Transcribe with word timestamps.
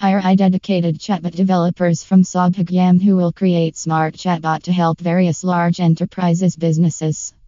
Hire 0.00 0.22
I 0.24 0.34
dedicated 0.34 0.98
chatbot 0.98 1.32
developers 1.32 2.02
from 2.02 2.22
Sobhagam 2.22 3.02
who 3.02 3.16
will 3.16 3.32
create 3.32 3.76
smart 3.76 4.14
chatbot 4.14 4.62
to 4.62 4.72
help 4.72 4.98
various 4.98 5.44
large 5.44 5.78
enterprises 5.78 6.56
businesses. 6.56 7.34